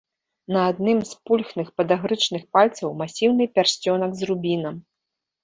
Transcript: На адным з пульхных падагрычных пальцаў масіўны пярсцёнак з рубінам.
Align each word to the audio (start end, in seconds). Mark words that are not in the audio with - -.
На 0.55 0.61
адным 0.69 0.99
з 1.09 1.19
пульхных 1.29 1.67
падагрычных 1.81 2.47
пальцаў 2.57 2.87
масіўны 3.03 3.49
пярсцёнак 3.59 4.11
з 4.23 4.33
рубінам. 4.33 4.75